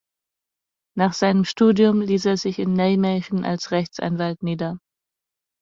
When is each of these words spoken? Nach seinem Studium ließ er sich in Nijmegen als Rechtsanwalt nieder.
Nach 0.97 1.13
seinem 1.13 1.45
Studium 1.45 2.01
ließ 2.01 2.25
er 2.25 2.35
sich 2.35 2.57
in 2.57 2.73
Nijmegen 2.73 3.45
als 3.45 3.69
Rechtsanwalt 3.69 4.41
nieder. 4.41 4.79